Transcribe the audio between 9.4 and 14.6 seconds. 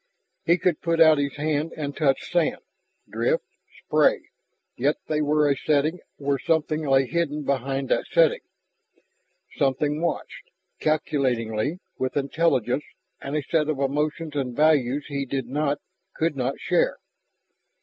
something watched, calculatingly, with intelligence, and a set of emotions and